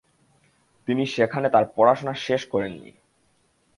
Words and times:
তিনি 0.87 1.03
সেখানে 1.07 1.47
তার 1.49 1.65
পড়াশোনা 1.75 2.13
শেষ 2.17 2.41
করেন 2.45 2.73
নি। 2.81 2.91